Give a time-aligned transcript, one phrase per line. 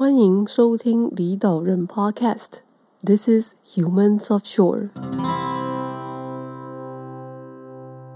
[0.00, 2.60] 欢迎收听离岛人 Podcast。
[3.04, 4.88] This is Humans Offshore。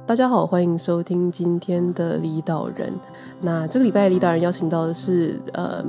[0.06, 2.94] 大家好，欢迎收听今天的离岛人。
[3.42, 5.84] 那这个礼拜的离岛人邀请到的是呃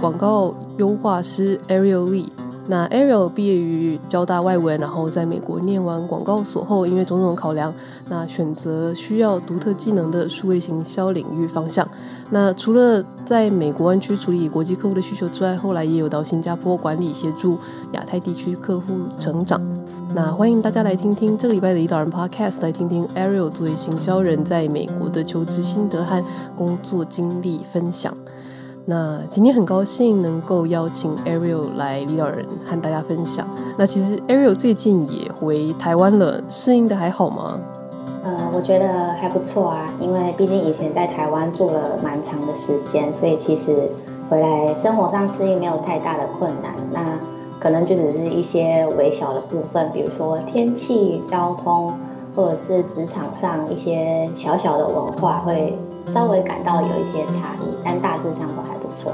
[0.00, 2.30] 广告优化师 Ariel Lee。
[2.66, 7.72] 那 Ariel 毕业于交大外文，然后在美国念完广告所后，因为种种考量，
[8.08, 11.86] 那选择需要独特技能的数位行销领域方向。
[12.30, 17.58] 那除了在美国湾区处理国际客户的需求之外，后来也有到新加坡管理协助
[17.92, 19.60] 亚太地区客户成长。
[20.14, 26.22] 那欢迎大家来听听这个礼拜的离岛人 Podcast，来听听 Ariel 作为行销人在美国的求职心得和
[26.54, 28.14] 工作经历分享。
[28.84, 33.46] 那今天很高兴能够邀请 Ariel 来领导人和大家分享。
[33.76, 37.58] 那其实 Ariel 最近也回台湾了，适应的还好吗？
[38.52, 43.88] 我觉得还不错啊，因为毕竟以前在台湾住了蛮长的时间，所以其实
[44.28, 46.72] 回来生活上适应没有太大的困难。
[46.92, 47.18] 那
[47.60, 51.92] 可能就只是一些微小的部分，比如说天气、交通，
[52.34, 58.88] 或者是职场上一些小小的文化，会稍微感到有一些差异，但大致上都还不。
[58.90, 59.12] 错，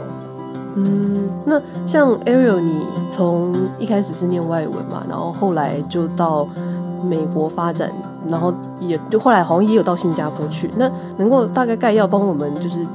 [0.76, 6.46] 嗯，那像 Ariel，你从一开始是念外文嘛，然后后来就到
[7.02, 7.90] 美国发展，
[8.28, 10.70] 然后也就后来好像也有到新加坡去。
[10.76, 12.86] 那能够大概概要帮我们，就是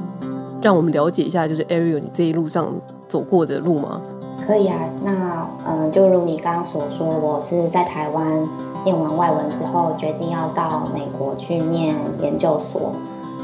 [0.62, 2.72] 让我们了解一下，就是 Ariel 你这一路上
[3.08, 4.00] 走过的路吗？
[4.46, 8.46] 可以啊，那嗯，就如你刚刚所说，我是在台湾
[8.84, 12.92] 念完外文之后，决定要到美国去念研究所，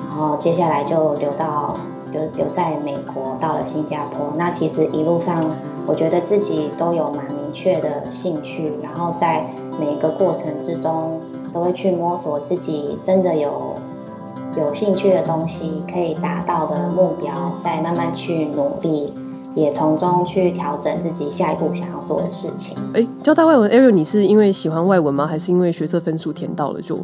[0.08, 1.76] 然后接下来就留到。
[2.12, 4.32] 留留在美国，到了新加坡。
[4.36, 5.42] 那其实一路上，
[5.86, 9.44] 我觉得自己都有蛮明确的兴趣，然后在
[9.78, 11.20] 每一个过程之中，
[11.56, 13.76] 都会去摸索自己真的有
[14.58, 17.32] 有兴趣的东西，可以达到的目标，
[17.64, 19.10] 再慢慢去努力，
[19.54, 22.76] 也从中去调整自己下一步想要做的事情。
[22.92, 25.26] 哎，交大外文，Ariel，你是因为喜欢外文吗？
[25.26, 26.98] 还是因为学测分数填到了就？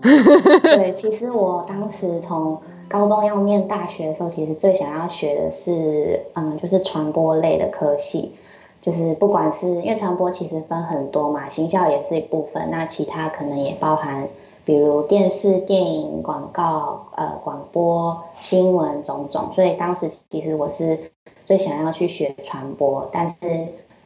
[0.00, 2.56] 对，其实我当时从
[2.88, 8.34] 高中要念大学的时候，其实最想要学的是，嗯，就是传播类的科系，
[8.80, 14.28] 就是不管是因为传播其实分很多嘛，行销也是一部分，那其他可能也包含，
[14.64, 21.10] 比如电视、电影、广告、呃，广播、新闻种种，所以当时其实我是
[21.44, 23.36] 最想要去学传播，但是，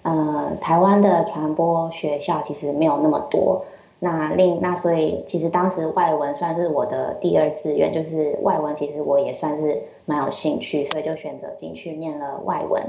[0.02, 3.64] 呃，台湾的传播学校其实没有那么多。
[3.98, 12.82] 那另那所以其实当时外文算是我的第二志愿，就是外文其实我也算是蛮有兴趣，所以就选择进去念了外文。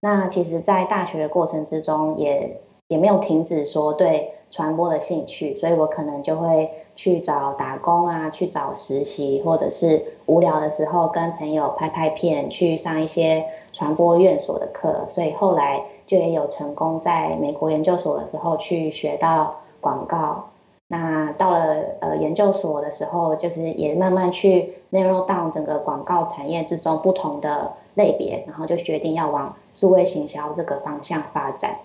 [0.00, 15.06] 那其实，在大学的过程之中也，也也没有停止说对传播的兴趣，所以我可能就会去找打工啊，去找实习，或者是无聊的时候跟朋友拍拍片，去上一些传播院所的课。
[15.08, 20.50] 所以后来就也有成功在美国研究所的时候去学到广告。
[20.90, 31.76] 那到了呃研究所的时候，就是也慢慢去 narrow down 整个广告产业之中不同的类别，然后就决定要往数位行销这个方向发展。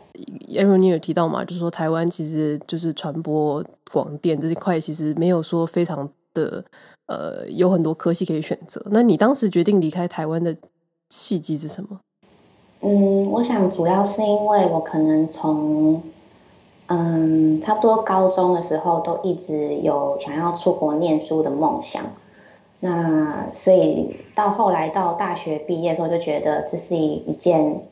[0.47, 6.63] Ariel 你有提到嘛，就是说台湾其实就是传播广电这一块，其实没有说非常的
[7.07, 8.81] 呃有很多科系可以选择。
[8.91, 10.56] 那你当时决定离开台湾的
[11.09, 12.00] 契机是什么？
[12.81, 16.02] 嗯，我想主要是因为我可能从
[16.88, 22.03] 嗯，差不多高中的时候都一直有想要出国念书的梦想，
[22.85, 27.83] 那所以到后来到大学毕业之后就觉得这是一件，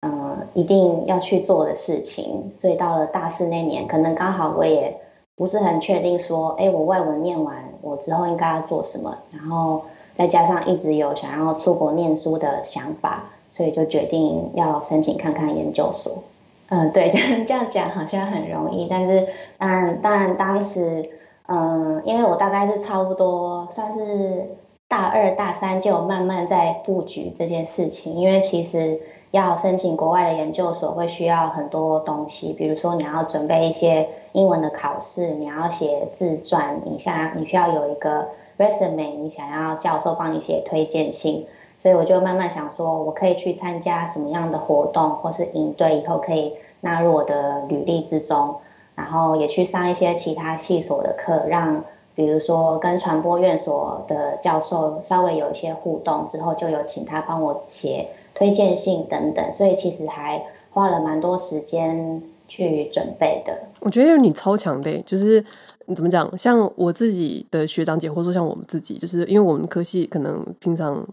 [0.00, 2.54] 呃，一定要去做的事情。
[2.56, 4.98] 所以到了大四那年，可能刚好我也
[5.36, 9.18] 不是很确定说，哎，我外文念完，我之后应该要做什么。
[9.30, 9.82] 然后
[10.16, 16.22] 再加上一直有想要出国念书的想法，所以就决定要申请看看研究所。
[16.70, 17.10] 嗯，对，
[17.44, 21.10] 这样讲好像很容易，但是当然，当然当时，
[21.46, 24.56] 嗯，因为我大概是差不多算是
[24.88, 29.00] 大二大三就慢慢在布局这件事情，因为其实
[29.30, 41.46] 要申请国外的研究所会需要很多东西，比如说你要准备一些英文的考试，你要写自传，你想你需要有一个 resume，你想要教授帮你写推荐信。
[41.76, 48.56] 所以我就慢慢想说，我可以去参加什么样的活动，或是营队，以后可以纳入我的履历之中。
[49.04, 51.84] 然后也去上一些其他系所的课，让
[52.14, 59.52] 比如说跟传播院所的教授稍微有一些互动，之后就有请他帮我写推荐信等等。
[59.52, 63.68] 所以其实还花了蛮多时间去准备的。
[63.80, 65.44] 我觉得你超强的，就是
[65.84, 66.38] 你怎么讲？
[66.38, 71.06] 像我自己的学长姐，或者说像我们自己，就是因为我们科系可能平常。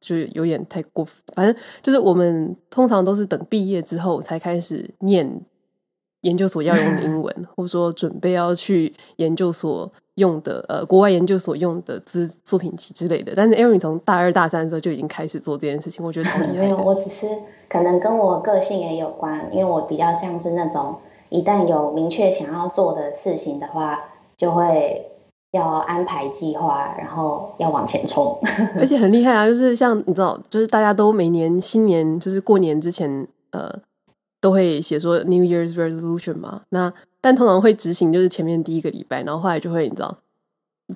[0.00, 1.04] 就有点太过。
[1.34, 1.52] 反正
[1.82, 5.28] 就是我们通常都是等毕业之后才开始念
[6.22, 13.32] 研究所要用的英文， 或者说准备要去研究所用的呃国外研究所用的资作品集之类的。
[13.36, 16.58] 但是 Ariel 从大二大三的时候就已经开始做这件事情，我觉得超厉害的。
[16.60, 17.26] 没有，我只是
[17.68, 20.96] 可能跟我个性也有关，因为我比较像是那种
[21.28, 24.00] 一旦有明确想要做的事情的话，
[24.36, 25.04] 就会。
[25.52, 28.38] 要安排计划，然后要往前冲，
[28.78, 29.46] 而且很厉害啊！
[29.46, 33.66] 就是像你知道，就是大家都每年新年就是过年之前，呃，
[34.40, 36.62] 都会写说 New Year's Resolution 嘛。
[36.70, 40.16] 那但通常会执行就是前面第一个礼拜，然后后来就会你知道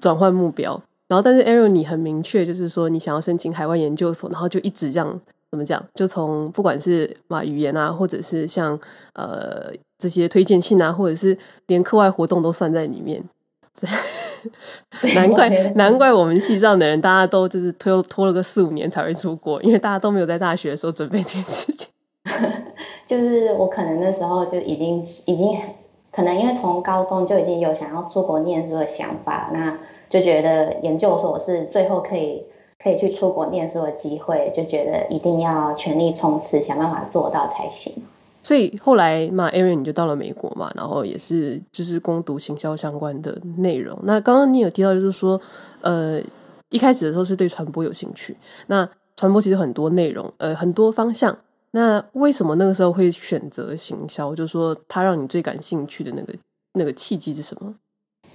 [0.01, 0.81] 转换目标。
[1.09, 5.85] 然后但是 Ariel 你很明确，就是说你想要申请海外研究所，然后就一直这样怎么讲？
[5.95, 8.79] 就从不管是嘛语言啊，或者是像
[9.13, 11.37] 呃这些推荐信啊，或者是
[11.67, 13.23] 连课外活动都算在里面。
[15.15, 21.89] 难怪难怪我们系上的人，大家都就是拖拖了个四五年才会出国，因为大家都没有在大学的时候准备这件事情。
[23.13, 25.55] 就是我可能那时候就已经已经
[26.11, 29.79] 可能因为从高中就已经有想要出国念书的想法，那
[30.09, 32.43] 就觉得研究所是最后可以
[32.83, 37.93] 可以去出国念书的机会，就觉得一定要全力冲刺，想办法做到才行。
[38.43, 43.99] 所以后来嘛，Ariel 你就到了美国嘛，然后也是就是攻读行销相关的内容。
[44.05, 45.39] 那刚刚你有提到，就是说，
[45.83, 46.19] 呃，
[46.71, 48.35] 一开始的时候是对传播有兴趣。
[48.69, 51.37] 那传播其实很多内容，呃，很多方向。
[51.73, 54.35] 那为什么那个时候会选择行销？
[54.35, 56.35] 就是说，它让你最感兴趣的那个
[56.75, 57.75] 那个契机是什么？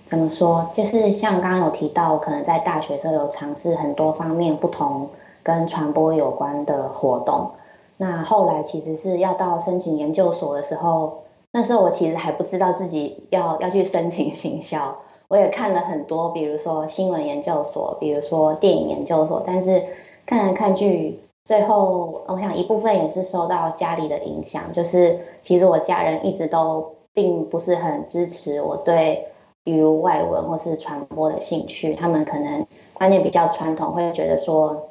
[0.05, 0.69] 怎么说？
[0.73, 5.09] 就是像刚刚有提到，可能在大学时候有尝试很多方面不同
[5.43, 7.51] 跟传播有关的活动。
[7.97, 14.97] 那后来其实是要到申请研究所的时候，那时候我其实还不知道自己要要去申请行销，
[15.27, 19.83] 我也看了很多，比如说新闻研究所，比如说电影研究所，但是
[20.25, 29.29] 看来看去，最后我想一部分也是受到家里的影响，就是其实我家人一直都并不是很支持我对
[29.63, 34.89] 比如外文或是传播的兴趣，他们可能观念比较传统，会觉得说。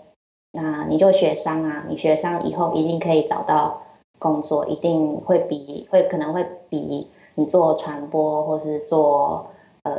[0.52, 3.82] 那你就学商啊，你学商以后一定可以找到
[4.18, 9.48] 工作，一定会比会可能会比你做传播或是做
[9.82, 9.92] 呃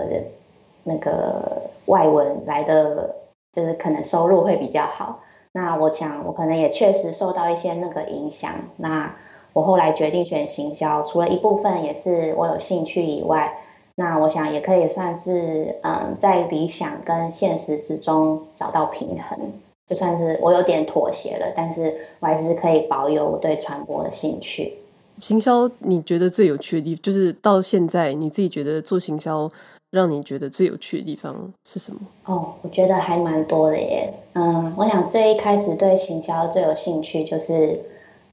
[0.84, 3.18] 那个外文来的，
[3.52, 5.20] 就是可能收入会比较好。
[5.52, 8.52] 那我想我可能也确实受到一些那个影响。
[8.76, 9.16] 那
[9.54, 13.58] 我后来决定选行销，除了一部分也是我有兴趣以外，
[13.96, 19.54] 那我想也可以算是嗯在理想跟现实之中找到平衡。
[19.88, 24.78] 就算是我有点妥协了，但是我还是可以保有我对传播的兴趣。
[25.18, 29.50] 行销，你觉得最有趣的地方，就是到现在你自己觉得做行销
[29.90, 32.00] 让你觉得最有趣的地方是什么？
[32.26, 34.14] 哦，我觉得还蛮多的耶。
[34.34, 37.80] 嗯，我想最一开始对行销最有兴趣就是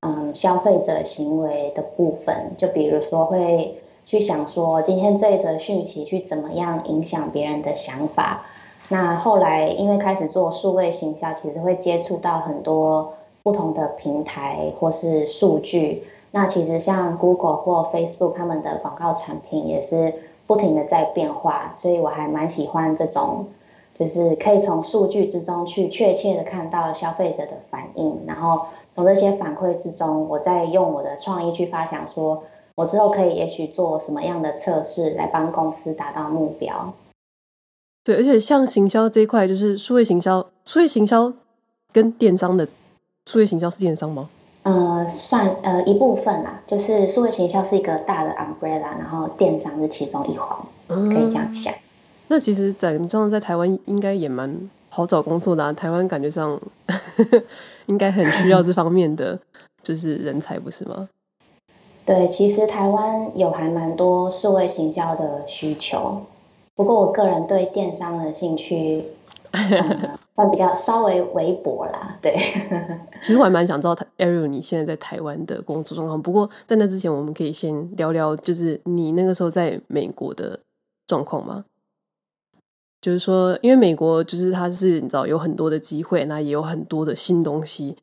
[0.01, 8.45] 嗯消费者行为的部分，就比如说会去想说今天这一则讯息去怎么样影响别人的想法。
[8.89, 16.03] 那后来，因为开始做数位行销，其实会接触到很多不同的平台或是数据。
[16.35, 20.15] 那其实像 Google 或 Facebook 他们的广告产品也是
[20.49, 23.47] 不停的在变化，所以我还蛮喜欢这种，
[23.97, 32.43] 就是可以从数据之中去确切的看到消费者的反应，然后从这些反馈之中，我再用我的创意去发想，说
[32.75, 36.95] 我之后可以也许做什么样的测试来帮公司达到目标。
[38.03, 41.33] 对，而且像行销这一块，就是数位行销，数位行销
[41.93, 42.67] 跟电商的
[43.25, 44.29] 数位行销是电商吗？
[45.05, 50.59] 呃，算呃一部分啦，就是数位行销是一个大的 umbrella，然后电商是其中一环，
[50.89, 51.73] 嗯、可以这样想。
[52.29, 56.59] 那其实在，在这样在台湾应该也蛮好找工作的啊，台湾感觉上
[57.87, 59.39] 应该很需要这方面的
[59.83, 61.09] 就是人才，不是吗？
[62.07, 66.23] 对，其实台湾有还蛮多数位行销的需求。
[66.75, 69.05] 不过我个人对电商的兴趣，
[69.53, 72.19] 嗯，算比较稍微微薄啦。
[72.21, 72.37] 对，
[73.21, 76.21] 其实我还蛮想知道 Ariel 你现在在台湾的工作状况。
[76.21, 80.59] 不过在那之前，我们可以先聊聊，就是你那个时候在美国的
[81.07, 81.65] 状况吗？
[83.01, 87.97] 就是说，因为美国就是它是你知道有很多的机会，那也有很多的新东西，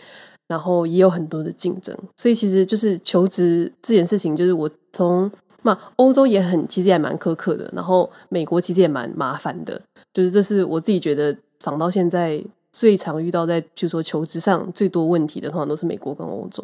[0.47, 5.31] 然后也有很多的竞争，所以其实就是求职这件事情，就是我从。
[5.63, 7.69] 那欧洲也很，其实也蛮苛刻的。
[7.71, 9.79] 然后美国其实也蛮麻烦的，
[10.11, 16.63] 就是这是我自己觉得访到现在最常遇到在，就是说求职上最多问题的，通常都是美国跟欧洲。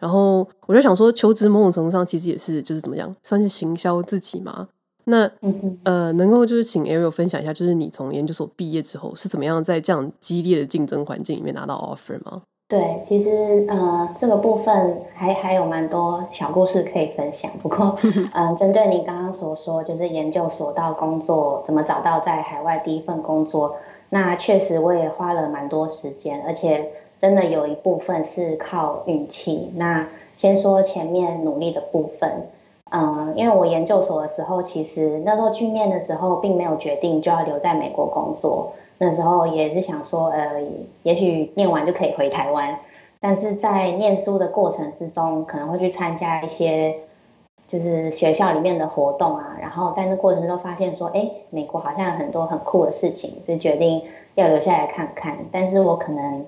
[0.00, 4.68] 然后我就想说，求职某种程度上其实也是就是怎么样，算是行销自己嘛。
[5.08, 5.30] 那
[5.84, 12.42] 呃，能够就是请 Ariel 分享一下，就是你从研究所毕业之后是怎么样在这样激烈的竞争环境里面拿到 offer 吗？
[12.68, 17.48] 对，其实呃，这个部分还还有蛮多小故事可以分享。
[17.62, 17.96] 不过，
[18.34, 23.76] 嗯、呃，针对你刚刚所说，就是研究所到工作怎么找到在海外第一份工作，
[24.08, 29.72] 那确实我也花了蛮多时间，而且真的有一部分是靠运气。
[29.76, 32.46] 那先说前面努力的部分，
[32.90, 38.72] 嗯、因为我研究所的时候，其实那时候去念的时候，并没有决定就要留在美国工作。
[38.98, 40.62] 那时候也是想说，呃，
[41.02, 42.78] 也许念完就可以回台湾，
[43.20, 46.96] 但是在念书的过程之中，可能会去参加一些
[47.66, 54.04] 就是学校里面的活动啊，然后在那过程中发现说，哎，美国好像有很多很酷的事情，就决定
[54.34, 55.38] 要留下来看看。
[55.50, 56.46] 但是我可能，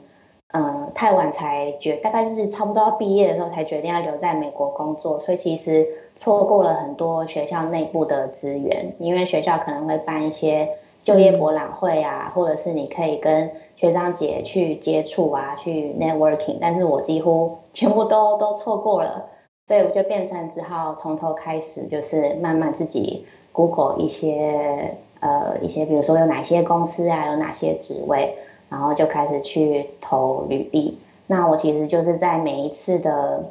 [0.53, 10.71] 呃，太晚才决，大概是差不多要毕业的时候才决定要留在美国工作，所以其实错过了很多学校内部的资源，因为学校可能会办一些。
[11.01, 19.27] 就业博览会啊，或者是你可以跟学长姐去接触啊，去 networking，但是我几乎全部都都错过了，
[19.69, 28.39] 所以我就变成只好从头开始，就是慢慢自己 Google 一些呃一些，比如说有哪些公司啊，有哪些职位，
[28.71, 30.99] 然后就开始去投履历。
[31.27, 33.45] 那我其实就是在每一次的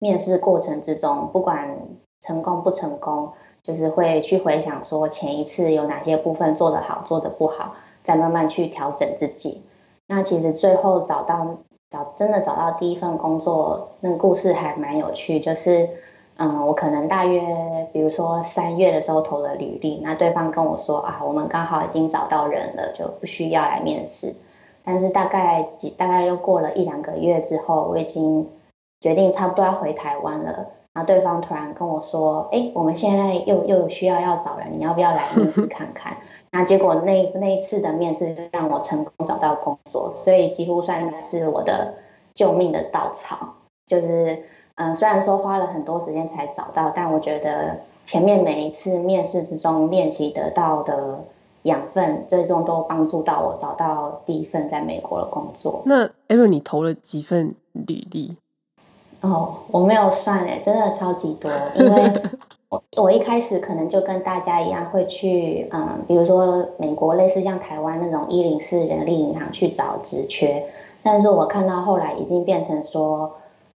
[0.00, 1.78] 面试过程之中，不管
[2.20, 3.30] 成功不成功。
[3.62, 7.74] 就是会去回想说前一次有哪些部分做得好，做得不好，
[8.04, 9.60] 再慢慢去调整自己。
[10.06, 11.56] 那其实最后找到
[12.16, 15.40] 真的找到第一份工作，那个故事还蛮有趣。
[15.40, 15.88] 就是
[16.36, 24.34] 嗯，我可能大约比如说三月的时候投了履历，那对方跟我说啊，我们刚好已经找到人了，就不需要来面试。
[24.84, 28.48] 但是大概几大概又过了一两个月之后，我已经
[29.00, 30.66] 决定差不多要回台湾了。
[30.96, 36.16] 然后对方突然跟我说：“哎，我们现在又又需要要找人，你要不要来面试看看？”
[36.50, 41.96] 那结果那那一次的面试就让我成功找到工作，所以几乎算是我的
[42.32, 43.56] 救命的稻草。
[43.84, 44.44] 就是
[44.76, 51.24] 嗯，虽然说花了很多时间才找到，但我觉得前面每一次面试之中练习得到的
[51.64, 55.82] 养分，最终都帮助到我找到第一份在美国的工作。
[55.84, 58.38] 那艾瑞你投了几份履历？
[59.32, 62.12] 哦，我没有算诶，真的超级多， 因为
[62.68, 70.64] 我我一开始可能就跟大家一样会去，嗯，比如说美国类似像台湾那种一零四人力银行去找职缺，
[71.02, 73.32] 但是我看到后来已经变成说，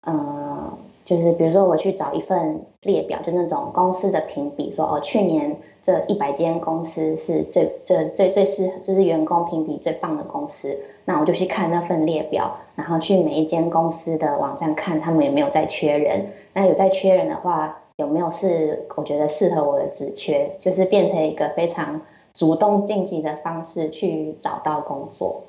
[0.07, 0.73] 嗯，
[1.09, 10.79] 就是比如说我去找一份列表，就那种公司的评比，说哦，去年这一百间公司是最最最最适，就是员工评比最棒的公司。
[11.07, 16.27] 那我就去看那份列表，然后去每一间公司的网站看他们有没有在缺人。
[16.53, 20.59] 那有在缺人的话，有没有是我觉得适合我的职缺？
[20.61, 22.03] 就是变成一个非常
[22.35, 25.45] 主动晋级的方式去找到工作。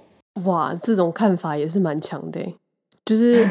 [0.45, 2.39] 哇，这种看法也是蛮强的。
[3.03, 3.45] 就是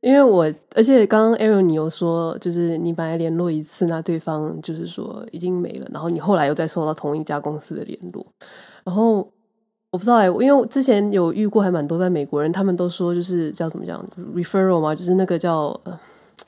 [0.00, 8.26] 因为我，而且刚刚 Ariel 你有说，就是你本来联络一次，那对方就是说已经没了，然后你后来又再收到同一家公司的联络，
[8.84, 9.28] 然后。
[9.90, 15.98] 我不知道哎、欸，因为我之前有遇过还蛮多在美国人，他们都说就是叫怎么讲，referral 嘛，就是那个叫呃，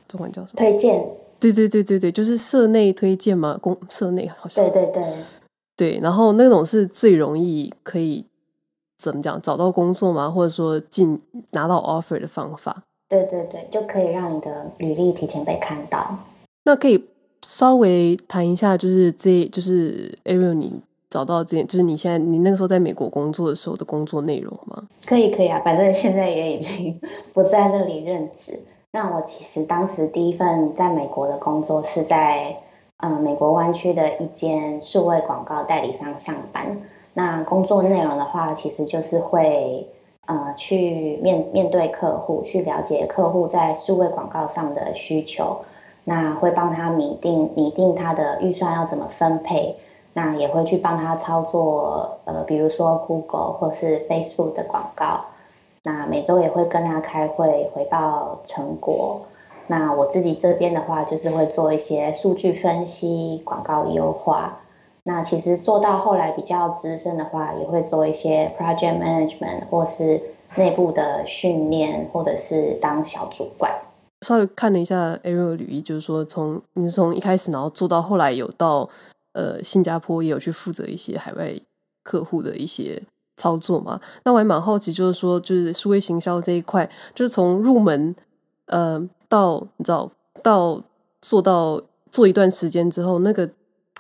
[0.07, 0.59] 中文叫什么？
[0.59, 1.03] 推荐。
[1.39, 4.63] 对对对对对，就是社内推荐嘛，公社内好像。
[4.63, 5.05] 对对对。
[5.75, 8.23] 对，然后那种是最容易可以
[8.99, 11.19] 怎么讲找到工作嘛，或者说进
[11.53, 12.83] 拿到 offer 的方法。
[13.11, 16.17] 对对对，就可以让你的履历提前被看到。
[16.65, 17.05] 那可以
[17.43, 20.81] 稍微谈一下，就是这就是 Ariel 你。
[21.11, 24.87] 找到这，就是你现在你那个时候在美国工作的时候的工作内容吗？
[25.05, 27.01] 可以可以啊，反正现在也已经
[27.33, 28.63] 不在那里任职。
[28.93, 32.59] 那我其实当时第一份在美国的工作是在
[32.99, 36.81] 呃美国湾区的一间数位广告代理商上班。
[37.13, 39.89] 那工作内容的话，其实就是会
[40.31, 45.59] 呃去面面对客户，去了解客户在数位广告上的需求，
[46.05, 49.77] 那会帮他拟定拟定他的预算要怎么分配。
[50.13, 55.27] 那也会去帮他操作，呃，比如说 Google 或是 Facebook 的广告。
[55.85, 59.21] 那每周也会跟他开会回报成果。
[59.69, 64.59] 那我自己这边的话，就是会做一些数据分析、广告优化。
[65.11, 70.23] 那其实做到后来比较资深的话，也会做一些 Project Management 或是
[70.55, 73.73] 内部的训练，或者是当小主管。
[74.25, 78.89] 稍微看了一下 Ariel 的履历，就是说从你从一开始，然后做到后来有到。
[79.33, 81.55] 呃，新加坡也有去负责一些海外
[82.03, 83.01] 客户的一些
[83.37, 84.01] 操作嘛？
[84.25, 88.13] 那我还蛮好奇，就是说，就是数位行销这一块，就是从入门，
[88.67, 90.11] 呃，到你知道，
[90.43, 90.83] 到
[91.23, 93.49] 做到做一段时间之后，那个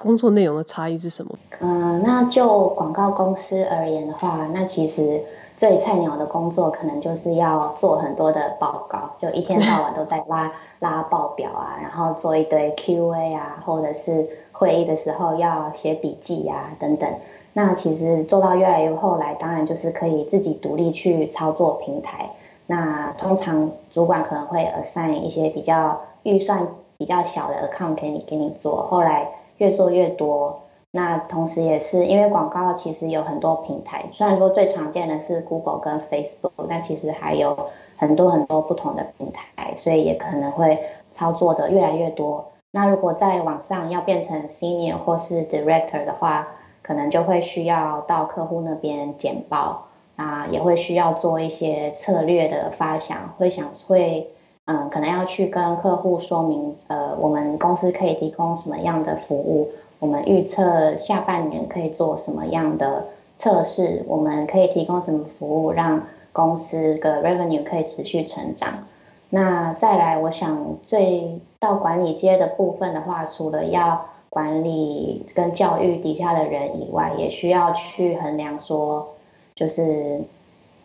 [0.00, 1.36] 工作内容的差异是什么？
[1.60, 5.22] 嗯，那就广告公司而言的话，那其实
[5.58, 17.06] 最菜鸟的工作可能就是要做很多的报告，就一天到晚都在拉 拉报表啊，然后做一堆 QA 啊，或者是会议的时候要写笔记啊等等。
[17.52, 22.30] 那其实做到越来越后来，当然就是可以自己独立去操作平台。
[22.66, 29.28] 那通常主管可能会 assign 一些比较预算比较小的 account 给你给你做，后来
[29.60, 30.62] 越做越多。
[30.90, 40.80] 那同时也是因为广告其实有很多平台，虽然说最常见的是 Google 跟 Facebook，但其实还有很多很多不同的平台，所以也可能会
[41.12, 42.50] 操作的越来越多。
[42.72, 46.48] 那如果在网上要变成 Senior 或是 Director 的话，
[46.82, 49.86] 可能就会需要到客户那边简报。
[50.16, 54.30] 啊，也会需要做一些策略的发想，会想会，
[54.70, 68.86] 嗯，可能要去跟客户说明，呃，我们公司可以提供什么样的服务，我们预测下半年可以做什么样的测试，我们可以提供什么服务，让公司的 revenue 可以持续成长。
[69.28, 79.08] 那再来，我想最到管理阶的部分的话，除了要管理跟教育底下的人以外，也需要去衡量说。
[79.56, 80.22] 就是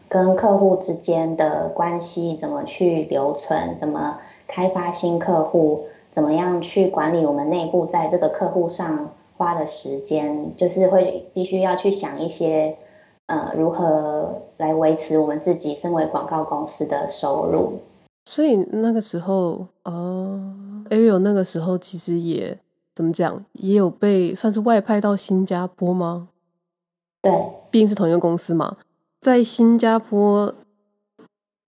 [0.07, 12.77] 跟客户之间的关系怎么去留存，怎么开发新客户，怎么样去管理我们内部在这个客户上花的时间，就是会必须要去想一些，
[13.25, 17.79] 呃，如何来维持我们自己身为广告公司的收入。
[18.27, 20.55] 所以那个时候，呃
[20.89, 22.57] ，Ariel 那个时候其实也
[22.93, 26.29] 怎么讲，也有被算是外派到新加坡吗？
[27.21, 27.31] 对，
[27.69, 28.77] 毕竟是同一个公司嘛，
[29.25, 30.53] 在新加坡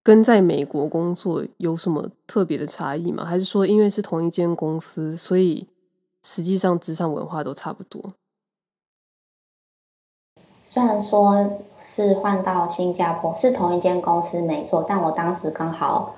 [0.04, 3.26] 跟在美国工作有什么特别的差异吗？
[3.26, 5.68] 还是说因为是同一间公司，所以
[6.22, 8.12] 实际上职场文化都差不多？
[10.64, 16.16] 虽然说是换到新加坡是同一间公司没错，但我当时刚好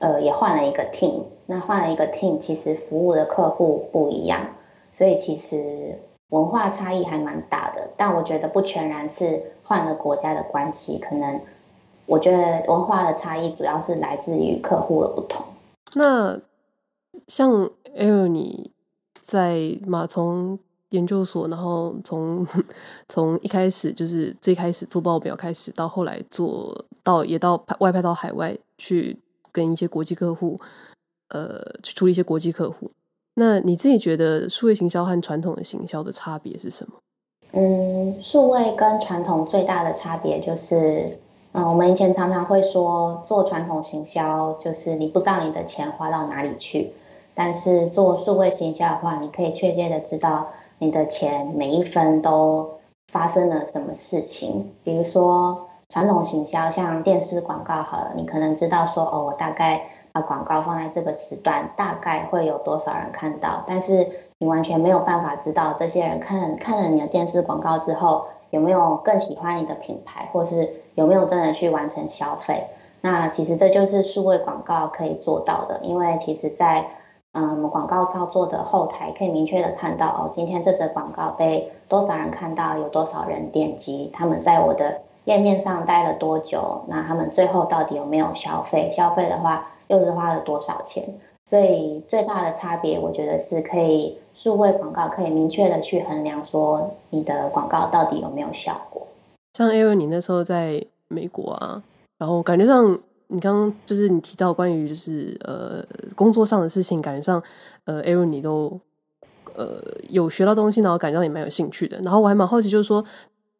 [0.00, 4.48] 呃也换了一个 team，那换了一个 team，其实服务的客户不一样，
[4.92, 6.00] 所以其实。
[6.30, 11.40] 文化差异还蛮大的，但我觉得不全然是换了国家的关系，可能
[12.06, 15.46] 我觉得文化的差异主要是来自于客户的不同。
[15.94, 16.40] 那
[17.28, 18.72] 像 L，你
[19.20, 20.58] 在嘛，从
[20.90, 22.46] 研究所，然后从
[23.08, 29.16] 从一开始就是最开始做报表开始，到后来做到也到外派到海外去
[29.52, 30.60] 跟一些国际客户，
[31.28, 32.90] 呃，去处理一些国际客户。
[33.38, 36.94] 那你自己觉得数位行销和传统的行销的差别是什么？
[37.52, 41.18] 嗯，数位跟传统最大的差别就是，
[41.52, 46.94] 嗯，我们以前常常会说做传统行销就是你不知道你的钱花到哪里去，
[47.34, 52.78] 但是做数位行销的话，你可以确切的知道你的钱每一分都
[53.12, 54.72] 发生了什么事情。
[54.82, 59.90] 比如说传统行销像电视广告好了，你可能知道说哦，我大概。
[60.16, 63.64] 把广告放在这个时段，大概会有多少人看到？
[63.66, 72.68] 但是你完全没有办法知道这些人看了看了你的电视广告之后，有没有更喜欢你的品牌，或是有没有真的去完成消费？
[73.02, 76.86] 那其实这就是数位广告可以做到的，因为其实在
[77.32, 86.86] 嗯广告操作的后台可以明确的看到哦，今天这则广告被多少人看到，有多少人点击，他们在我的页面上待了多久？
[86.88, 88.88] 那他们最后到底有没有消费？
[88.90, 89.68] 消费的话。
[89.88, 91.18] 又是花了多少钱？
[91.48, 99.06] 所以最大的差别，我觉得是可以数位广告可以明确的去衡量说你的广告到底有没有效果。
[99.52, 101.80] 像 Ariel 你那时候在美国啊，
[102.18, 105.84] 然后感觉上你刚刚就是你提到关于就是呃
[106.16, 107.40] 工作上的事情，感觉上
[107.84, 108.78] 呃 Ariel 你都
[109.54, 111.96] 呃有学到东西，然后感觉上也蛮有兴趣的。
[112.00, 113.04] 然后我还蛮好奇，就是说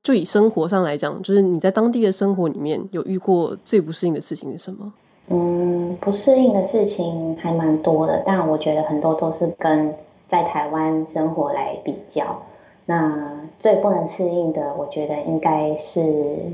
[0.03, 4.93] 就以生活上来讲，就是你在当地的生活里面有遇过最不适应的事情是什么？
[5.29, 9.95] 嗯，不适应的事情还蛮多的，但我觉得很多都是跟
[10.29, 12.43] 在台湾生活来比较。
[12.85, 16.45] 那最不能适应的，我觉得应该是，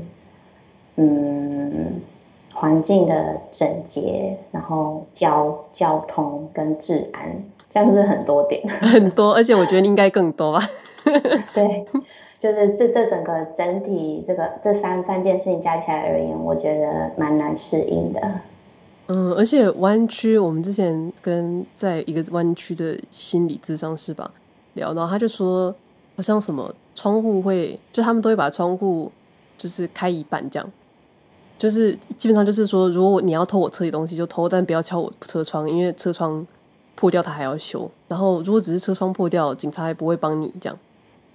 [0.95, 2.01] 嗯，
[2.55, 10.67] 环境的整洁，然后交交通跟治安，这样是很多点， 很多，而且我觉得应该更多吧。
[11.53, 11.85] 对，
[12.39, 18.21] 就是这这整个整体这个这三三件事情加起来而言，我觉得蛮难适应的。
[19.07, 24.31] 嗯，而且弯曲，我们之前跟在一个弯曲的心理咨商是吧
[24.75, 25.75] 聊，到他就说，
[26.15, 29.11] 好像什么窗户会，就他们都会把窗户
[29.57, 30.71] 就是开一半这样，
[31.59, 36.45] 就是基本上就是说，如果你要偷我车里东西就偷，但不要敲我车窗，因为车窗
[36.95, 37.89] 破掉，他还要修。
[38.07, 40.79] 然后如果只是车窗破掉，警察还不会帮你这样。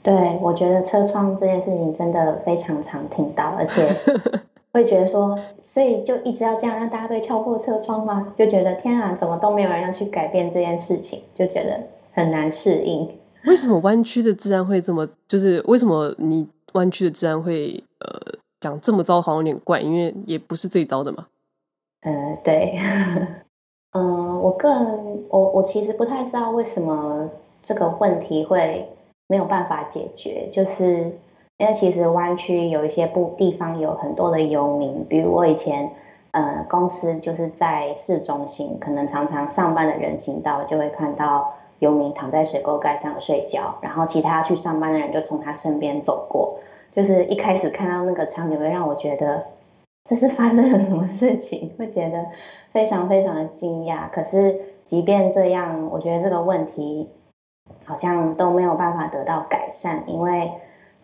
[0.03, 3.87] 对，我觉得车窗这件事情真的非常常听到，而且
[4.73, 8.33] 会觉得说，所以就一直要这样让大家被敲破车窗吗？
[8.37, 11.81] 就觉得天啊，怎么都没有人要去改变这件事情，就觉得
[12.13, 13.09] 很难适应。
[13.47, 15.09] 为什么湾区的治安会这么？
[15.27, 21.27] 就是为什么你湾区的治安会呃讲这么糟，好像有点怪，因为也不是最糟的嘛。
[22.03, 22.79] 呃，对，
[23.93, 27.31] 嗯、 呃，我个人，我我其实不太知道为什么
[27.63, 28.89] 这个问题会。
[29.31, 31.13] 没有办法解决，就是
[31.59, 35.91] 因为其实湾区有一些不地方有很多的游民，比如我以前
[36.31, 46.61] 呃公司就是在市中心，可能常常上班的人行道就会看到游民躺在水沟盖上睡觉，然后其他去上班的人就从他身边走过，
[46.93, 49.47] 就是一开始看到那个场景会让我觉得
[50.05, 52.27] 这是发生了什么事情，会觉得
[52.71, 54.09] 非常非常的惊讶。
[54.13, 57.09] 可是即便这样，我觉得这个问题。
[57.85, 60.53] 好像都没有办法得到改善，因为，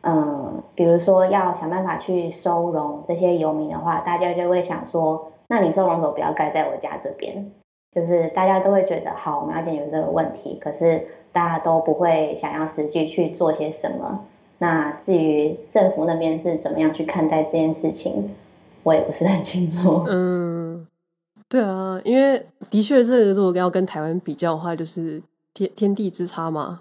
[0.04, 7.50] 嗯，比如说要想办法去收容这些游民的话，大家就会想说，那你收容所不要盖在我家这边，
[7.94, 14.24] 就是大家都会觉得好，我们要解决这个问题，可是大家都不会想要实际去做些什么。
[14.58, 18.34] 那至于政府那边是怎么样去看待这件事情，
[18.82, 20.04] 我也不是很清楚。
[20.10, 20.86] 嗯，
[21.48, 25.22] 对啊，因为的确，这个如果要跟台湾比较的话，就是。
[25.56, 26.80] 天天地之差嘛？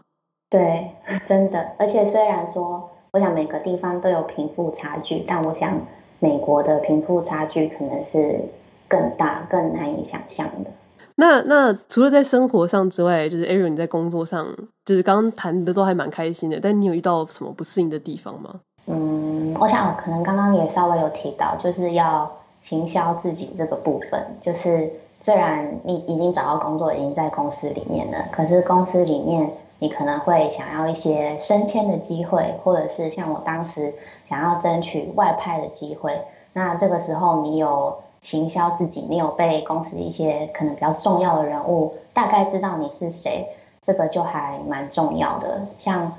[0.49, 0.93] 对，
[1.27, 1.73] 真的。
[1.77, 5.80] 而且虽然说，我想每个地方都有贫富差距，但我想
[6.17, 8.39] 美国的贫富差距可能是
[8.88, 10.71] 更大、更难以想象的。
[11.17, 14.47] 那那除了在生活上之外，就是 Ariel 你在工作上，
[14.84, 18.62] 就是刚刚谈的都还蛮开心的，但你有遇到什么不适应的地方吗？
[18.88, 22.32] 嗯，我想可能刚刚也稍微有提到，就是要
[22.63, 24.91] 行销自己这个部分，就是。
[25.21, 29.49] 虽然你已经找到工作，已经在公司里面了，可是公司里面
[29.84, 33.93] 你可能会想要一些升迁的机会，或者是像我当时
[34.24, 36.22] 想要争取外派的机会。
[36.54, 43.50] 那这个时候你有行销自己，你有被公司一些可能比较重要的人物大概知道你是谁，
[43.82, 45.65] 这个就还蛮重要的。
[45.78, 46.13] 像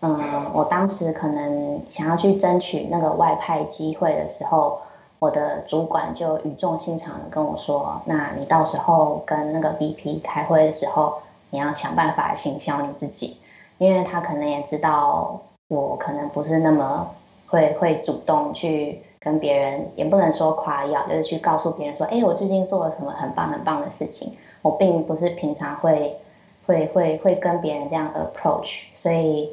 [0.00, 4.78] 嗯，我当时可能想要去争取那个外派机会的时候。
[5.22, 11.18] 我的主管就语重心长的跟我说：“那你到时候跟那个 VP 开会的时候，
[11.50, 13.38] 你要想办法行销你自己，
[13.78, 17.10] 因为他可能也知道我可能不是那么
[17.46, 24.36] 会会主动去跟别人，也不能说夸耀，就是去告诉别人说，哎，我最近做了什么很棒很棒的事情。
[24.62, 26.18] 我并不是平常会
[26.66, 29.52] 会会会跟别人这样 approach，所以。”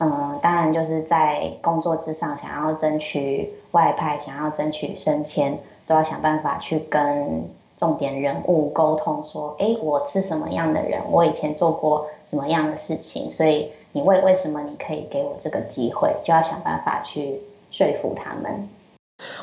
[0.00, 5.58] 嗯，当然就是在工作之上，想要争取外派，想要争取升迁，
[5.88, 18.68] 都要想办法去跟重点人物沟通，说，哎，我是什么样的人，我以前做过什么样的事情，所以你为为什么你可以给我这个机会，就要想办法去说服他们。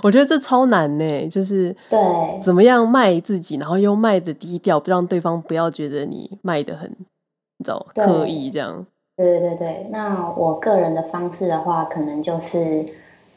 [0.03, 1.99] 我觉得这超难呢，就是对，
[2.41, 6.89] 怎么样卖自己，然后又卖的低调，不让对方不要觉得你卖的很，
[7.57, 8.85] 你知道，刻意这样。
[9.17, 12.85] 对对对，那我个人的方式的话，可能就是，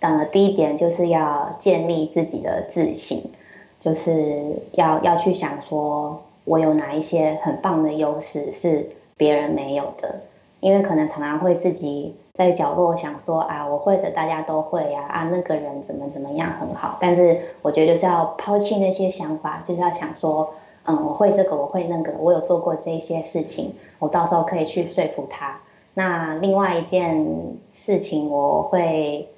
[0.00, 3.32] 呃，第一点就是要建立自己的自信，
[3.80, 10.20] 就是要要去想说，我有哪一些很棒的优势是别人没有的，
[10.60, 25.60] 因为可能常常会自己在角落想说啊，我会的大家都会呀，啊，那个人怎么怎么样很好，但是我觉得就是要抛弃那些想法，就是要想说，嗯，我会这个，我会那个，我有做过这些事情，我到时候可以去说服他。
[25.94, 29.28] 那另外一件事情，我会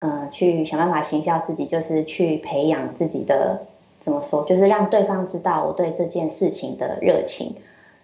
[0.00, 3.66] 嗯、去想办法行销自己，就是去培养自己的
[4.00, 7.56] 怎么说，就是让对方知道我对这件事情的热情，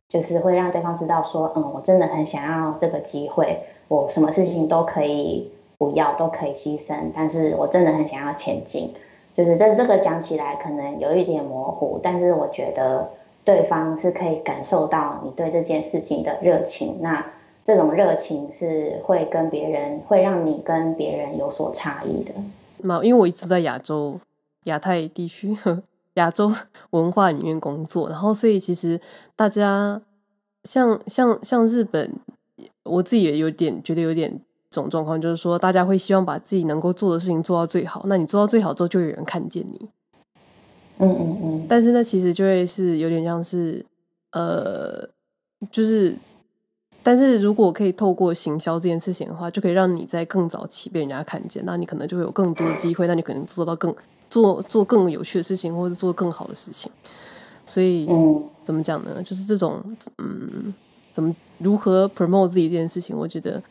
[0.08, 8.94] 就是会让对方知道说，嗯，我真的很想要这个机会，我什么事情都可以不要，都可以牺牲，但是我真的很想要前进。
[9.34, 13.10] 就是这这个讲起来可能有一点模糊，但是我觉得
[13.44, 16.96] 对方是可以感受到你对这件事情的热情。
[17.00, 17.26] 那
[17.62, 22.32] 这种热情是会跟别人，会让你跟别人有所差异的。
[22.78, 24.18] 嘛，因为我一直在亚洲、
[24.66, 25.56] 亚太地区、
[26.14, 26.52] 亚洲
[26.90, 29.00] 文化里面工作，然后所以其实
[29.34, 30.00] 大家
[30.64, 32.12] 像像像日本，
[32.84, 34.30] 我自己也有点觉得有点
[34.70, 38.04] 这种状况，就是说大家会希望把自己能够做的事情做到最好。
[38.06, 39.88] 那你做到最好之后，就有人看见你。
[40.98, 41.66] 嗯嗯嗯。
[41.68, 43.84] 但是呢，其实就会是有点像是
[44.32, 45.08] 呃，
[45.70, 46.16] 就是。
[47.02, 53.94] 但是如果可以透过行销这件事情的话，就可以让你在更早期被人家看见，那你可能就会有更多的机会，那你可能做到更
[54.36, 56.92] 做做更有趣的事情，或者做更好的事情。
[57.64, 59.22] 所以，嗯，怎么讲呢？
[59.22, 59.82] 就是这种，
[60.18, 60.74] 嗯，
[61.14, 63.62] 怎么如何 promote 自己这件事情，我觉得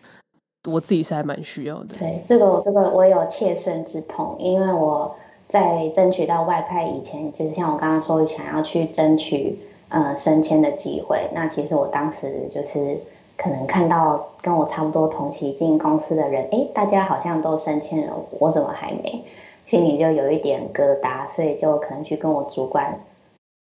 [0.67, 1.95] 我自己是还蛮需要的。
[1.99, 5.15] 对，这个这个我有切身之痛，因为我
[5.47, 11.29] 在争取到外派以前，就是像我刚刚说，想要去争取呃升迁的机会。
[11.35, 12.99] 那其实我当时就是
[13.37, 19.23] 可能看到跟我差不多同期进公司的人，哎，大家好像都升迁了，我怎么还没？
[19.65, 22.99] 心里就有一点疙瘩，所以就可能去跟我主管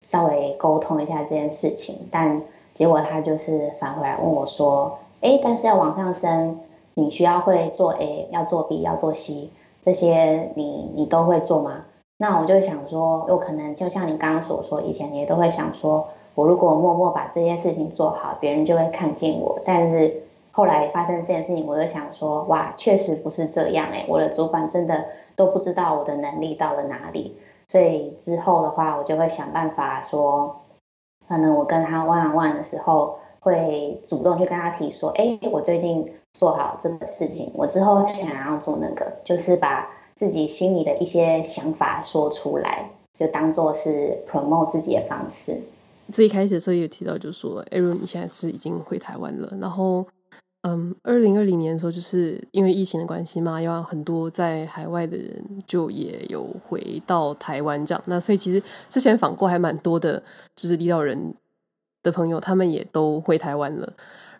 [0.06, 6.60] 稍微沟通一下这件事情，但结果他就是返回来问我说：“哎，但是要往上升，
[6.94, 9.50] 你需要会做 A，要做 B，要做 C，
[9.82, 16.06] 这些你你都会做吗？”那我就想说，有可能就像你刚刚所说，以前你也都会想说，
[16.36, 19.60] 我如果默默把这件事情做好，别人就会看见我。
[19.64, 25.06] 但是后来发生这件事情，我就想说，哇，确实不是这样诶，我的主管真的。
[25.38, 27.36] 都不知道我的能力到了哪里，
[27.68, 30.62] 所以之后的话，我就会想办法说，
[31.28, 45.62] 可能我跟他 one on one 的时候，会主动去跟他提说，哎，我最近做好这个事情，我之后想要做那个，就是把自己心里的一些想法说出来，就当做是 promote 自己的方式。
[46.10, 50.04] 最开始的时候有提到，就说，Ariel 你现在是已经回台湾了，然后。
[50.62, 58.02] 嗯，二零二零年的时候，就是因为疫情的关系嘛，有很多在海外的人就也有回到台湾这样。
[58.06, 60.20] 那所以其实之前访过还蛮多的，
[60.56, 61.32] 就是离岛人
[62.02, 63.92] 的朋友，他们也都回台湾了。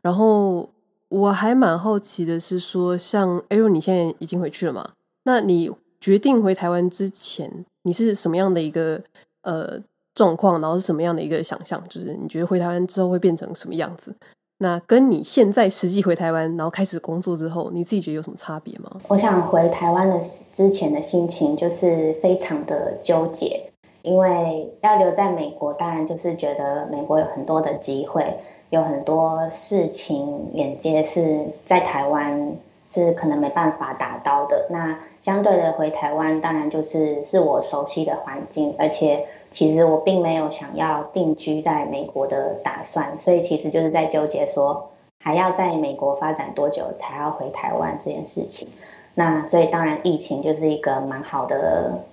[0.03, 0.69] 然后
[1.09, 4.91] 我还蛮好奇的是说，像 Ariel 你现在已经回去了嘛？
[5.23, 9.01] 那你决定回台湾之前，你是什么样的一个
[9.43, 9.81] 呃
[10.15, 10.61] 状况？
[10.61, 11.81] 然后是什么样的一个想象？
[11.89, 14.13] 就是你觉得回台湾之后会变成什么样子？
[14.61, 18.91] 那跟你现在实际回台湾，然后开始工作之后，你自己觉得有什么差别吗？
[19.07, 20.21] 我想回台湾的
[20.53, 23.71] 之前的心情就是非常的纠结，
[24.03, 28.39] 因为要留在美国，当然就是觉得美国有很多的机会，
[28.71, 32.57] 有很多事情眼接是在台湾
[32.91, 34.67] 是可能没办法达到的。
[34.71, 39.27] 那相对的回台湾，当然就是是我熟悉的环境，而且。
[39.51, 44.91] 其实我并没有想要定居在美国的打算，所以其实就是在纠结说，
[45.25, 48.69] 还要在美国发展多久才要回台湾这件事情。
[49.15, 52.05] 那所以当然疫情就是一个蛮好的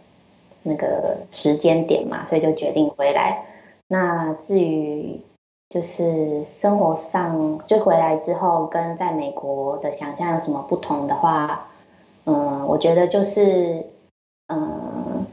[0.64, 3.44] 那个时间点嘛，所以就决定回来。
[3.90, 5.20] 那至于
[5.70, 11.68] 就是生活上，就回来之后跟在美国的想象有什么不同的话，
[12.26, 13.86] 嗯，我觉得就是
[14.48, 15.26] 嗯。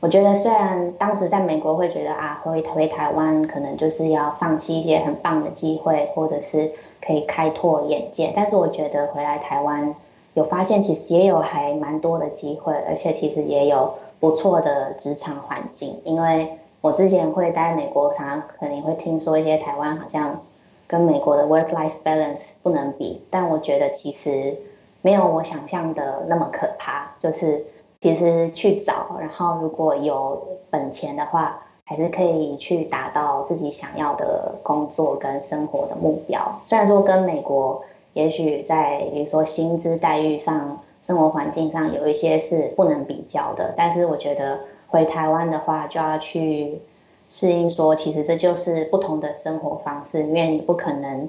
[0.00, 9.94] 我觉得虽然当时在美国会觉得啊，回回台湾可能就是要放弃一些很棒的机会，或者是可以开拓眼界，但是我觉得回来台湾
[10.34, 16.00] 有发现，其实也有还蛮多的机会，而且其实也有不错的职场环境。
[16.02, 20.42] 因为我之前会待在美国，常常可能会听说一些台湾好像
[20.86, 24.58] 跟美国的 work-life balance 不能比，但我觉得其实
[25.00, 27.64] 没有我想象的那么可怕，就是。
[28.02, 36.60] 其实去找，然后如果有本钱的话，还是可以去达到自己想要的工作跟生活的目标。
[36.66, 44.58] 虽然说跟美国，也许在比如说薪资待遇上、生活环境上有一些是不能比较的，但是我觉得
[44.92, 46.82] 回台湾的话，就要去
[47.28, 51.28] 适应说，其实这就是不同的生活方式，因为你不可能。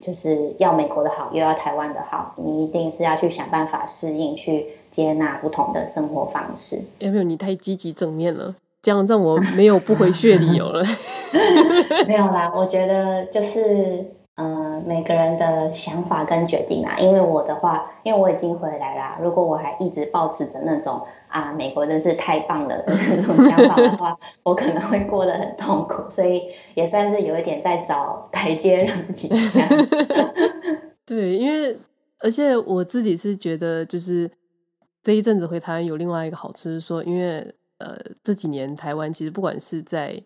[0.00, 6.82] 就是要美国的好，又要台湾的好，你一定是要去想办法适应，去接纳不同的生活方式。
[6.98, 7.22] 有没有？
[7.22, 10.84] 你太积极正面了，这样让我没有不回去的理由了。
[12.06, 14.04] 没有啦，我觉得就是。
[14.36, 19.16] 嗯，每个人的想法跟决定啊，因为我的话，因为我已经回来啦。
[19.22, 26.10] 如果我还一直保持着那种啊，美国真是太棒了的那种想法的话， 我可能会过得很痛苦。
[26.10, 29.68] 所以也算是有一点在找台阶让自己下。
[31.06, 31.76] 对，因为
[32.18, 34.28] 而且我自己是觉得，就是
[35.00, 40.20] 这一阵子回台湾有另外一个好处是说，因为呃这几年台湾其实不管是在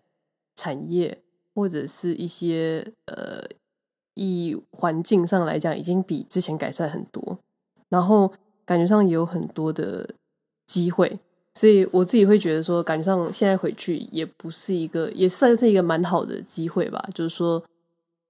[0.55, 1.15] 产业
[1.53, 3.43] 或者是一些呃。
[4.19, 7.39] 以环境上来讲，已经比之前改善很多，
[7.87, 8.29] 然后
[8.65, 10.09] 感觉上也有很多的
[10.65, 11.17] 机会，
[11.53, 17.01] 所以我自己会觉得说，感觉上现在回去也不是一个，也算是一个蛮好的机会吧。
[17.13, 17.63] 就是说，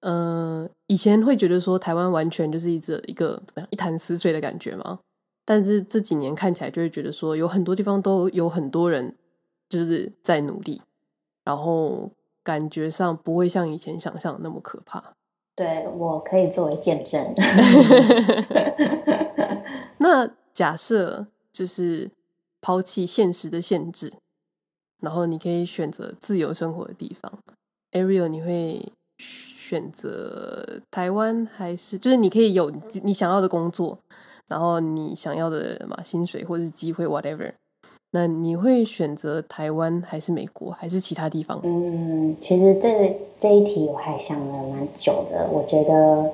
[0.02, 5.00] 呃，以前会觉得说台湾完全就是一个一个怎么样一潭死水的感觉嘛，
[5.44, 9.16] 但是这几年看起来就会觉得说，有很多地方都有很多人
[9.68, 10.82] 就是在努力，
[11.44, 12.12] 然后
[12.44, 15.16] 感觉上不会像以前想象的那么可怕。
[15.60, 17.34] 对，我可以作为见证。
[20.00, 22.10] 那假设就是
[22.62, 24.14] 抛弃现实的限制，
[25.02, 27.40] 然后你可以选择自由生活的地方。
[27.92, 32.00] Ariel，你会选择台湾还是？
[32.00, 32.72] 就是你可以有
[33.04, 34.00] 你想要的工作，
[34.48, 37.52] 然后你想要的嘛薪水或者是机会，whatever。
[38.12, 41.60] 那你会选择台湾还是美国还是其他地方？
[41.64, 45.48] 嗯，其实这个这一题我还想了蛮久的。
[45.52, 46.32] 我觉得，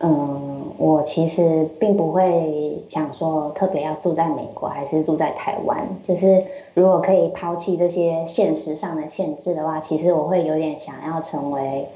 [0.00, 5.86] 嗯，我其实并不会想说特别要住在美国还是住在台湾。
[6.02, 11.88] 就是如果可以抛弃这些现实上的限制的话，其实我会有点想要成为，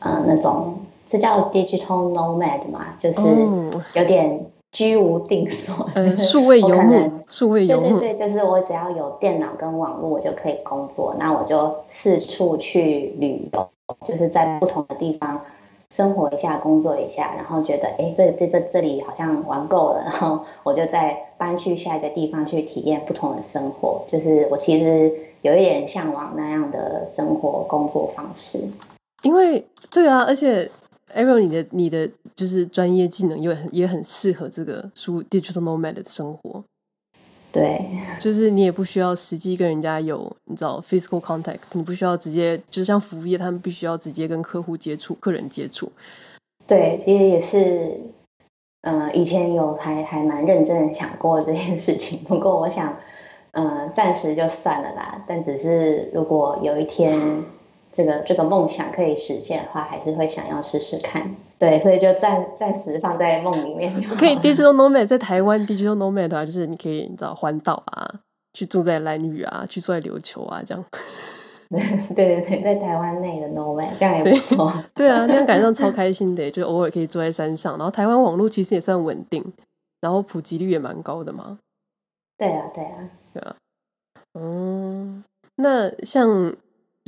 [0.00, 3.20] 呃，那种是叫 digital nomad 嘛，就是
[3.94, 4.44] 有点。
[4.70, 11.16] 居无定所，呃，数位游牧，数位游牧，对对对，就是我只要有电脑跟网络，我就可以工作。
[11.18, 13.68] 那我就四处去旅游，
[14.06, 15.40] 就是在不同的地方
[15.90, 24.02] 生活一下，工作一下，然后觉得，哎，这这这这里好像玩够了，然后我就再搬去下一个地方去体验不同的生活。
[24.06, 28.60] 就是我其实有一点向往那样的生活工作方式。
[29.22, 30.70] 因为，对啊，而且。
[31.14, 36.62] Ariel，你的你的就是专业技能也很也很适合这个书 digital nomad 的生活。
[37.50, 37.80] 对，
[38.20, 45.90] 就是你也不需要实际跟人家有你知道 physical contact，你不需要直接就是像服务业，他们必须要直接跟客户接触、客人接触。
[46.66, 48.02] 对，其实也是，
[48.82, 52.98] 呃，以前有还还蛮认真的想过这件事情，不过我想，
[53.52, 55.24] 呃，暂时就算了啦。
[55.26, 57.44] 但只是如果有一天。
[57.92, 61.34] 这个这个梦想可以实现的话，还是会想要试试看。
[61.58, 63.92] 对，所以就暂暂时放在梦里面。
[64.16, 68.20] 可以 digital nomad 在台湾 digital nomad 的话，就是你可以你知道环岛啊，
[68.52, 70.84] 去住在兰屿啊，去住在琉球啊，这样。
[71.68, 74.72] 对对对，在台湾内的 nomad 这样也不错。
[74.94, 79.44] 对， 对啊，那样感觉上超开心的，就偶尔可以住在山上，然后台湾网络其实也算稳定，
[80.00, 81.58] 然后普及率也蛮高的嘛。
[82.36, 83.56] 对啊，对啊，对啊。
[84.34, 85.24] 嗯，
[85.56, 86.54] 那像。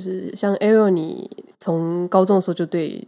[0.01, 3.07] 就是像 Ariel，你从高中的时候就对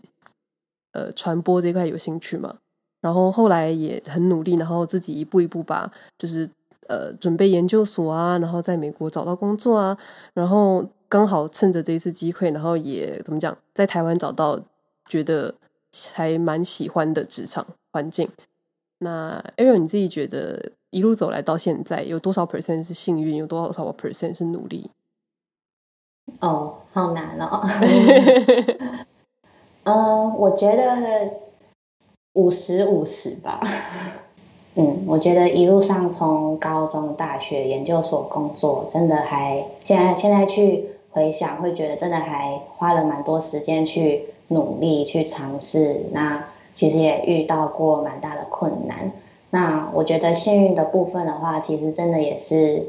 [0.93, 2.55] 呃传播这一块有兴趣嘛，
[3.01, 6.47] 然后后来也很努力，然后自己一步一步把就是
[6.89, 9.97] 呃准备研究所啊，然后在美国找到工作啊，
[10.35, 14.61] 然后刚好趁着这一次机会，然后也怎么讲，在台湾找到
[15.09, 15.55] 觉得
[16.15, 18.29] 还蛮喜欢的职场环境。
[18.99, 24.91] 那 Ariel，你自己觉得一路走来到现在，有多少 percent 是幸运，有多少 percent 是努力？
[26.41, 27.63] 哦，好难哦。
[29.85, 31.31] 嗯，我觉得
[32.35, 33.61] 五十五十吧。
[34.75, 46.07] 嗯，我觉得一路上从高中、大学、研究所工作，真的还现在现在去回想，会觉得真的还花了蛮多时间去努力去尝试。
[46.13, 49.13] 那其实也遇到过蛮大的困难。
[49.51, 52.89] 那我觉得幸运的部分的话，其实真的也是。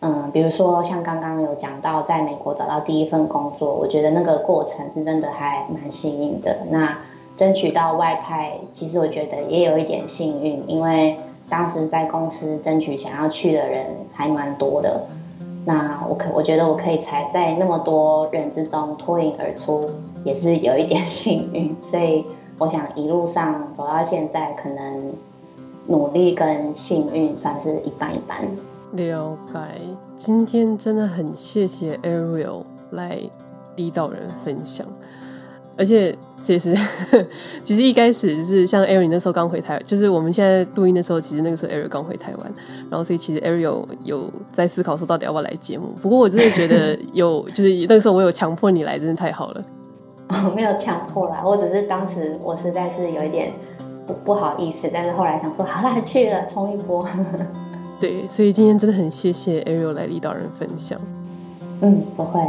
[0.00, 6.58] 嗯，比如说像刚刚有讲到在美国找到第一份工作，我觉得那个过程是真的还蛮幸运的。
[6.70, 6.98] 那
[7.36, 11.16] 争取到外派，其实我觉得也有一点幸运，因为
[11.48, 15.00] 当时在公司争取想要去的人还蛮多的。
[15.64, 19.84] 那我可我觉得我可以才在那么多人之中脱颖而出，
[20.24, 21.74] 也是有一点幸运。
[21.90, 22.24] 所以
[22.58, 25.12] 我想一路上走到现在，可能
[25.86, 28.38] 努力跟幸运算是一半一半。
[28.92, 29.58] 了解，
[30.14, 33.18] 今天真的很谢谢 Ariel 来
[33.76, 34.86] 领导人分享，
[35.76, 36.74] 而且其实
[37.62, 42.52] 其实一开始就是像 Ariel 那时候刚回台，就是我们现在录音的时候，其实那个时候 Ariel 刚回台湾，
[42.88, 45.88] 然后所以其实 Ariel 有在思考说到底要不要来节目。
[46.00, 49.62] 不过我真的觉得 有，就是那个时候我有强迫你来，真的太好了。
[50.28, 53.52] 我，没有强迫啦，我只是当时我实在是有一点
[54.06, 57.06] 不不好意思，但是后来想说好啦，去了冲一波。
[57.98, 61.00] 对，所以今天真的很谢谢 Ariel 来领导人分享。
[61.80, 62.40] 嗯，不会。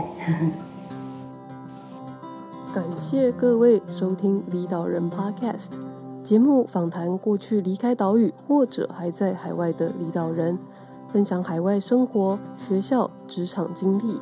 [2.74, 5.70] 感谢各位收听领导人 Podcast
[6.22, 10.60] 节目，访谈过去离开岛屿或者还在海外的领导人，
[11.12, 14.20] 分享海外生活、学校、职场经历，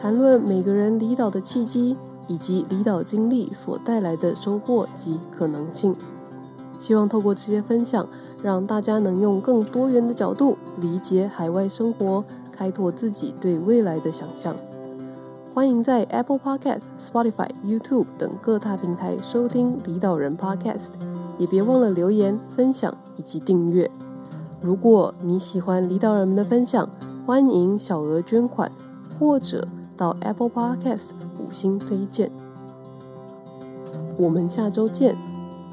[0.00, 1.96] 谈论每个人离岛的契机
[2.28, 5.96] 以及离岛经历所带来的收获及可能性。
[6.78, 8.06] 希望透过这些分享。
[8.42, 14.54] 让大家能用更多元的角度理解海外生活，开拓自己对未来的想象。
[15.54, 20.90] 欢迎在 Apple Podcast、Spotify、YouTube 等各大平台收听离岛人 Podcast，
[21.36, 23.90] 也别忘了留言、分享以及订阅。
[24.60, 26.88] 如果你喜欢离岛人们的分享，
[27.26, 28.70] 欢迎小额捐款
[29.18, 29.66] 或者
[29.96, 31.06] 到 Apple Podcast
[31.38, 32.30] 五星推荐。
[34.16, 35.16] 我们下周见。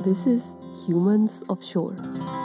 [0.03, 0.55] This is
[0.87, 2.44] Humans of Shore。